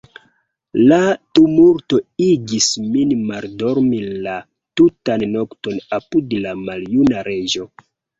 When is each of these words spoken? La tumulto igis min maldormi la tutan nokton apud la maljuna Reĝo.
La 0.91 0.95
tumulto 1.39 1.99
igis 2.27 2.69
min 2.93 3.11
maldormi 3.31 3.99
la 4.23 4.33
tutan 4.81 5.27
nokton 5.35 5.77
apud 5.99 6.35
la 6.47 6.55
maljuna 6.63 7.21
Reĝo. 7.29 7.69